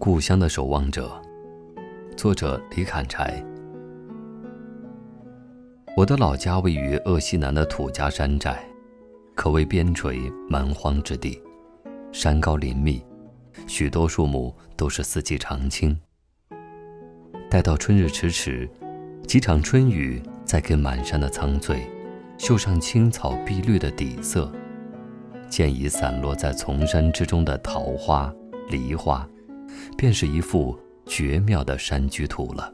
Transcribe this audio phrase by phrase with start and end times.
[0.00, 1.12] 故乡的守望者，
[2.16, 3.44] 作者李砍柴。
[5.94, 8.64] 我的老家位于鄂西南的土家山寨，
[9.34, 11.38] 可谓边陲蛮荒之地，
[12.12, 13.04] 山高林密，
[13.66, 15.94] 许多树木都是四季常青。
[17.50, 18.66] 待到春日迟迟，
[19.26, 21.86] 几场春雨在给满山的苍翠
[22.38, 24.50] 绣上青草碧绿的底色，
[25.50, 28.34] 渐已散落在丛山之中的桃花、
[28.70, 29.28] 梨花。
[29.96, 32.72] 便是一幅绝妙的山居图了。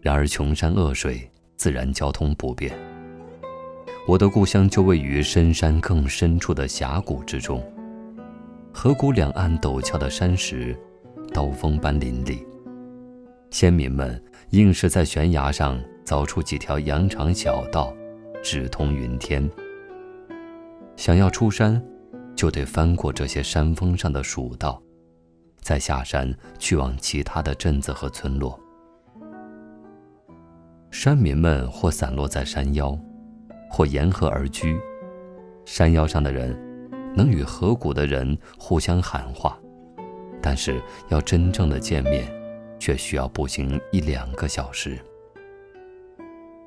[0.00, 2.76] 然而穷山恶水，自然交通不便。
[4.08, 7.64] 我的故乡就位于深山更深处的峡谷之中，
[8.72, 10.76] 河谷两岸陡峭的山石，
[11.32, 12.44] 刀锋般林立。
[13.50, 14.20] 先民们
[14.50, 17.94] 硬是在悬崖上凿出几条羊肠小道，
[18.42, 19.48] 直通云天。
[20.96, 21.80] 想要出山，
[22.34, 24.82] 就得翻过这些山峰上的蜀道。
[25.62, 28.58] 再下山去往其他的镇子和村落，
[30.90, 32.98] 山民们或散落在山腰，
[33.70, 34.76] 或沿河而居。
[35.64, 36.52] 山腰上的人
[37.16, 39.56] 能与河谷的人互相喊话，
[40.42, 42.28] 但是要真正的见面，
[42.80, 44.98] 却需要步行一两个小时。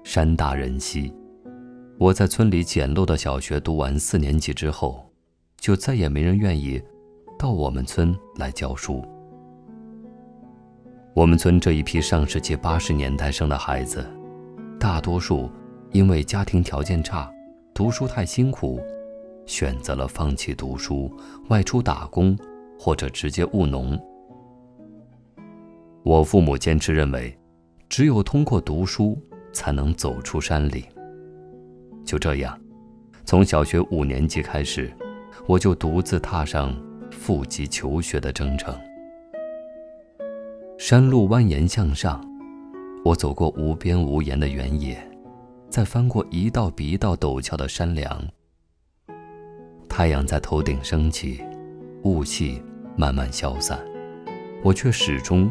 [0.05, 1.13] 山大人稀，
[1.99, 5.11] 我在村里简陋的小学读完四年级之后，
[5.57, 6.81] 就再也没人愿意。
[7.37, 9.03] 到我们村来教书。
[11.13, 14.05] 我们村这一批上世纪八十年代生的孩子，
[14.79, 15.49] 大多数
[15.91, 17.31] 因为家庭条件差，
[17.73, 18.81] 读书太辛苦，
[19.45, 21.11] 选择了放弃读书，
[21.49, 22.37] 外出打工，
[22.79, 23.99] 或者直接务农。
[26.03, 27.37] 我父母坚持认为，
[27.89, 29.17] 只有通过读书，
[29.51, 30.85] 才能走出山里。
[32.05, 32.57] 就这样，
[33.25, 34.91] 从小学五年级开始，
[35.47, 36.73] 我就独自踏上。
[37.15, 38.77] 富集求学的征程。
[40.77, 42.23] 山路蜿蜒向上，
[43.03, 44.95] 我走过无边无沿的原野，
[45.69, 48.23] 再翻过一道比一道陡峭的山梁。
[49.89, 51.41] 太阳在头顶升起，
[52.03, 52.61] 雾气
[52.95, 53.79] 慢慢消散，
[54.61, 55.49] 我却始终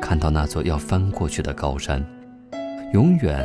[0.00, 2.04] 看到那座要翻过去的高山，
[2.92, 3.44] 永远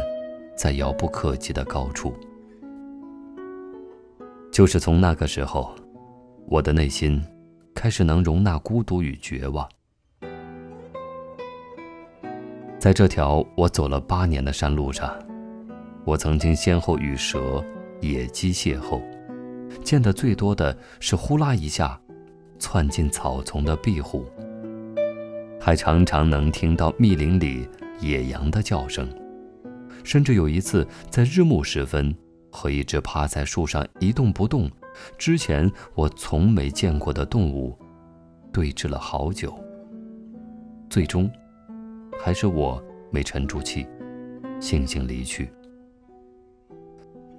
[0.55, 2.13] 在遥不可及的高处。
[4.51, 5.73] 就是从那个时候，
[6.47, 7.19] 我的内心。
[7.73, 9.67] 开始能容纳孤独与绝望。
[12.79, 15.13] 在这条我走了八年的山路上，
[16.03, 17.63] 我曾经先后与蛇、
[17.99, 19.01] 野鸡邂逅，
[19.83, 21.99] 见得最多的是呼啦一下
[22.57, 24.25] 窜进草丛的壁虎，
[25.59, 27.67] 还常常能听到密林里
[27.99, 29.07] 野羊的叫声，
[30.03, 32.15] 甚至有一次在日暮时分，
[32.51, 34.67] 和一只趴在树上一动不动。
[35.17, 37.77] 之前我从没见过的动物，
[38.51, 39.53] 对峙了好久。
[40.89, 41.29] 最终，
[42.19, 43.87] 还是我没沉住气，
[44.59, 45.49] 悻悻离去。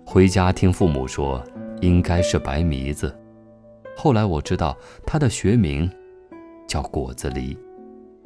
[0.06, 1.42] 回家听父母说，
[1.80, 3.14] 应该是白迷子。
[3.96, 4.76] 后来我知道
[5.06, 5.90] 它的学名
[6.66, 7.56] 叫果子狸，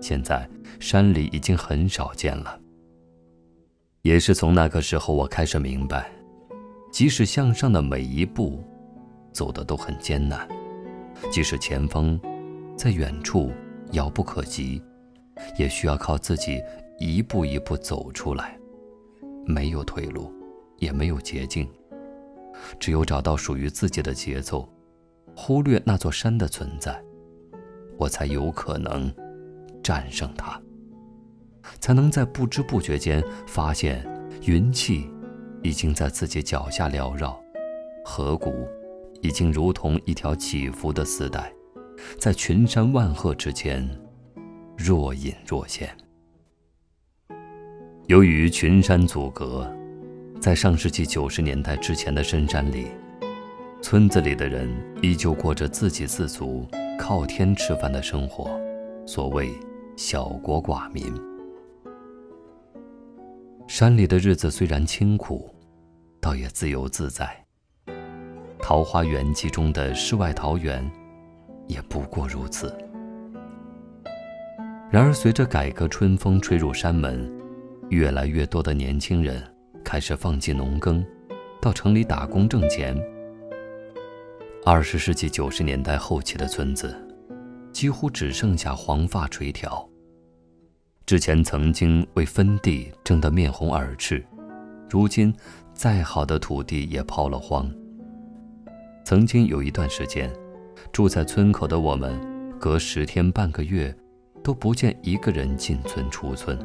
[0.01, 0.49] 现在
[0.79, 2.61] 山里已经很少见了。
[4.03, 6.09] 也是从那个时候，我开始明白，
[6.93, 8.63] 即使向上的每一步。
[9.37, 10.49] 走的都很艰难，
[11.31, 12.19] 即使前方
[12.75, 13.53] 在远处
[13.93, 14.83] 遥不可及，
[15.59, 16.63] 也需要靠自己
[16.99, 18.59] 一步一步走出来。
[19.45, 20.33] 没有退路，
[20.79, 21.69] 也没有捷径，
[22.81, 24.67] 只有找到属于自己的节奏，
[25.37, 26.99] 忽略那座山的存在，
[27.99, 29.13] 我才有可能
[29.83, 30.59] 战胜它，
[31.79, 34.03] 才能在不知不觉间发现
[34.47, 35.09] 云气
[35.63, 37.39] 已经在自己脚下缭绕，
[38.03, 38.67] 河谷。
[39.22, 41.53] 已经如同一条起伏的丝带，
[42.19, 43.88] 在群山万壑之间
[44.77, 45.97] 若隐若现。
[48.06, 49.69] 由于群山阻隔，
[50.41, 52.87] 在上世纪九十年代之前的深山里，
[53.82, 54.71] 村子里的人
[55.03, 58.60] 依旧过着自给自足、靠天吃饭的生活，
[59.07, 59.51] 所谓
[59.97, 61.12] “小国寡民”。
[63.66, 65.53] 山里的日子虽然清苦，
[66.21, 67.24] 倒也自由自在。
[68.68, 70.84] 《桃花源记》中的世外桃源，
[71.68, 72.77] 也不过如此。
[74.91, 77.33] 然而，随着改革春风吹入山门，
[77.91, 79.41] 越来越多的年轻人
[79.84, 81.07] 开始放弃农耕，
[81.63, 83.01] 到城里打工挣钱。
[84.65, 86.92] 二十世纪九十年代后期的村子，
[87.71, 89.89] 几乎只剩下黄发垂髫。
[91.07, 94.27] 之前曾经为分地争得面红耳赤，
[94.91, 95.33] 如今
[95.72, 97.72] 再好的土地也抛了荒。
[99.07, 100.29] 曾经有一段时间，
[100.91, 102.19] 住在村口的我们，
[102.59, 103.97] 隔十天半个月
[104.43, 106.59] 都不见一个人进村出村，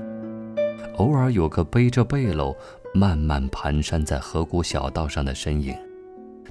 [0.96, 2.58] 偶尔有个背着背篓
[2.96, 5.78] 慢慢蹒跚在河谷小道上的身影，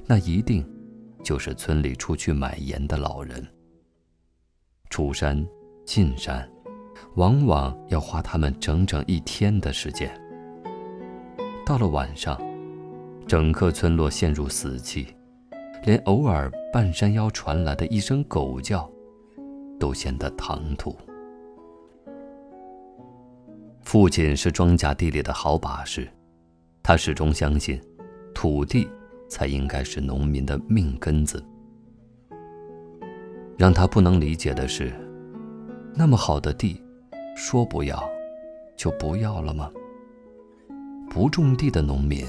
[0.05, 0.65] 那一定
[1.21, 3.45] 就是村里出去买盐的老人。
[4.89, 5.45] 出山
[5.85, 6.49] 进山，
[7.15, 10.09] 往往要花他们整整一天的时间。
[11.65, 12.41] 到了晚上，
[13.27, 15.05] 整个村落陷入死寂，
[15.83, 18.89] 连偶尔半山腰传来的一声狗叫，
[19.79, 20.95] 都显得唐突。
[23.81, 26.07] 父亲是庄稼地里的好把式，
[26.83, 27.81] 他始终相信，
[28.33, 28.87] 土地
[29.27, 31.43] 才应该是农民的命根子。
[33.57, 34.93] 让他不能理解的是，
[35.95, 36.81] 那么好的地，
[37.35, 38.07] 说不要，
[38.77, 39.69] 就不要了吗？
[41.09, 42.25] 不种地的农民，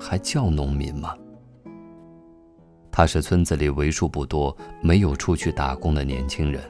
[0.00, 1.14] 还叫农民吗？
[2.96, 6.62] 他是村子里为数不多没有出去打工的年轻人。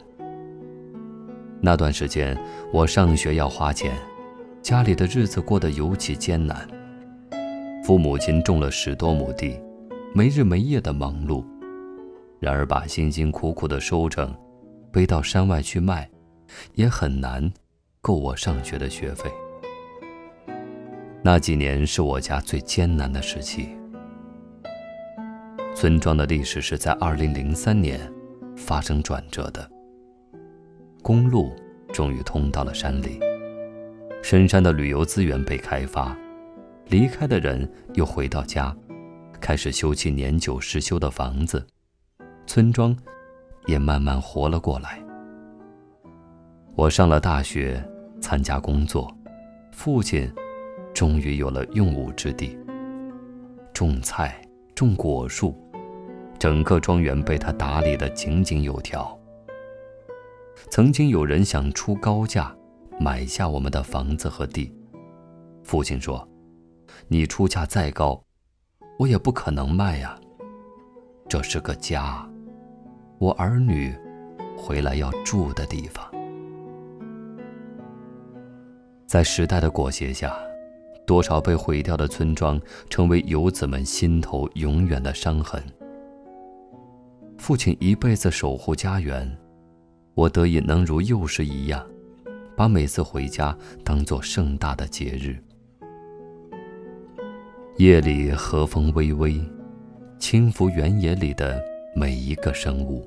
[1.61, 2.35] 那段时间，
[2.73, 3.95] 我上学要花钱，
[4.63, 6.67] 家里的日子过得尤其艰难。
[7.85, 9.61] 父母亲种了十多亩地，
[10.15, 11.45] 没日没夜的忙碌。
[12.41, 14.35] 然而，把辛辛苦苦的收成
[14.91, 16.09] 背到山外去卖，
[16.73, 17.53] 也很难
[18.01, 19.31] 够我上学的学费。
[21.23, 23.69] 那几年是我家最艰难的时期。
[25.75, 28.01] 村庄的历史是在2003年
[28.57, 29.69] 发生转折的。
[31.03, 31.53] 公路
[31.93, 33.19] 终于通到了山里，
[34.23, 36.17] 深山的旅游资源被开发，
[36.87, 38.75] 离开的人又回到家，
[39.41, 41.67] 开始修葺年久失修的房子。
[42.47, 42.97] 村庄
[43.67, 45.03] 也慢慢活了过来。
[46.77, 47.83] 我上了大学，
[48.21, 49.13] 参加工作，
[49.73, 50.33] 父亲
[50.95, 52.57] 终于有了用武之地。
[53.73, 54.41] 种菜、
[54.75, 55.57] 种果树，
[56.45, 59.19] 整个庄园被他打理得井井有条。
[60.69, 62.55] 曾经有人想出高价
[63.01, 64.71] 买下我们的房子和地，
[65.63, 66.29] 父亲说
[67.09, 68.23] ：“你出价再高，
[68.99, 70.21] 我也不可能卖呀。
[71.27, 72.29] 这是个家。”
[73.17, 73.97] 我儿女
[74.55, 76.05] 回来要住的地方，
[79.07, 80.37] 在时代的裹挟下，
[81.07, 82.61] 多少被毁掉的村庄
[82.91, 85.63] 成为游子们心头永远的伤痕。
[87.45, 89.31] 父亲一辈子守护家园，
[90.15, 91.87] 我得以能如幼时一样，
[92.57, 93.55] 把每次回家
[93.85, 95.37] 当作盛大的节日。
[97.77, 99.39] 夜里和风微微，
[100.19, 101.63] 轻拂原野里的。
[101.95, 103.07] 每一个生物，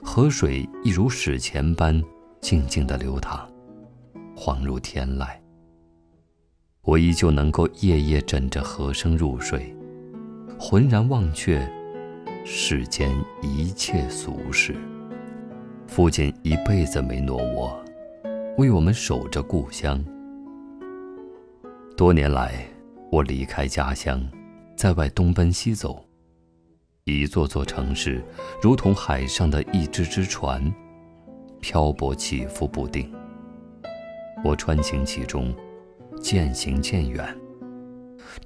[0.00, 2.00] 河水亦如史前般
[2.40, 3.44] 静静的流淌，
[4.36, 5.26] 恍如天籁。
[6.82, 9.74] 我依旧能够夜夜枕着河声入睡，
[10.60, 11.68] 浑然忘却
[12.48, 13.10] 世间
[13.42, 14.76] 一切俗事。
[15.88, 17.84] 父亲一辈子没挪窝，
[18.56, 20.02] 为我们守着故乡。
[21.96, 22.64] 多年来，
[23.10, 24.24] 我离开家乡，
[24.76, 26.04] 在外东奔西走。
[27.02, 28.22] 一座座城市，
[28.62, 30.72] 如同海上的一只只船，
[31.60, 33.12] 漂泊起伏不定。
[34.44, 35.52] 我穿行其中，
[36.20, 37.26] 渐行渐远，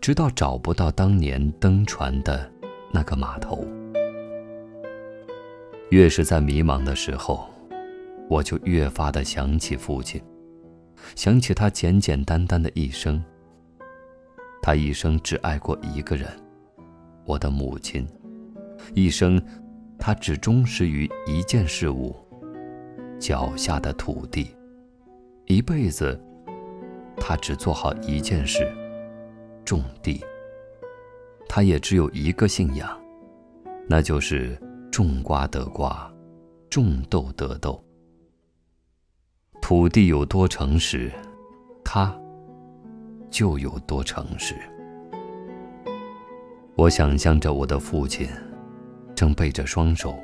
[0.01, 2.51] 直到找不到当年登船的
[2.91, 3.63] 那个码头。
[5.91, 7.49] 越是在迷茫的时候，
[8.29, 10.23] 我就越发的想起父亲，
[11.17, 13.23] 想起他简简单单的一生。
[14.63, 16.29] 他一生只爱过一个人，
[17.25, 18.07] 我的母亲。
[18.95, 19.43] 一生，
[19.99, 22.15] 他只忠实于一件事物——
[23.19, 24.55] 脚下的土地；
[25.47, 26.19] 一辈子，
[27.17, 28.71] 他只做好一件事——
[29.65, 30.23] 种地。
[31.49, 32.89] 他也只有一个信仰，
[33.89, 34.57] 那就是
[34.91, 36.13] 种瓜得瓜，
[36.69, 37.83] 种豆得豆。
[39.63, 41.13] 土地有多诚实，
[41.85, 42.15] 他
[43.31, 44.55] 就有多诚实。
[46.77, 48.29] 我想象着我的父亲。
[49.13, 50.19] 正背着双手，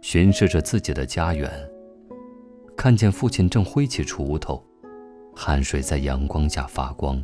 [0.00, 1.50] 巡视着自己的家园。
[2.74, 4.64] 看见父亲正挥起锄头，
[5.36, 7.22] 汗水在阳光下发光。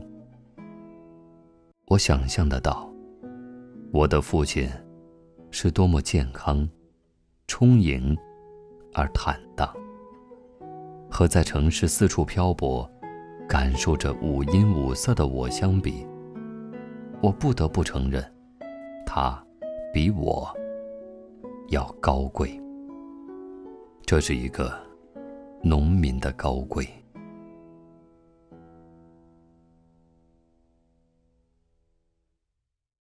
[1.87, 2.93] 我想象得到，
[3.91, 4.69] 我的父亲
[5.51, 6.69] 是多么健康、
[7.47, 8.17] 充盈
[8.93, 9.73] 而坦荡。
[11.11, 12.91] 和在城市四处漂泊、
[13.49, 16.07] 感受着五音五色的我相比，
[17.21, 18.25] 我不得不承认，
[19.07, 19.41] 他
[19.93, 20.53] 比我。
[21.71, 22.61] 要高贵，
[24.05, 24.71] 这是一个
[25.63, 26.87] 农民的高贵。